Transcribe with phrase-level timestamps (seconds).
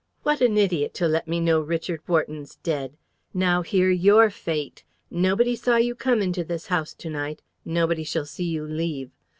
[0.23, 2.97] What an idiot to let me know Richard Wharton's dead!
[3.35, 4.83] Now, hear your fate!
[5.11, 7.43] Nobody saw you come into this house to night.
[7.63, 9.11] Nobody shall see you leave.